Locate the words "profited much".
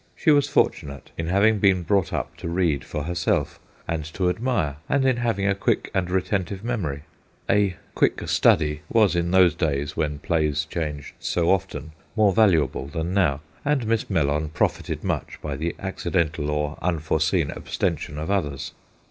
14.49-15.37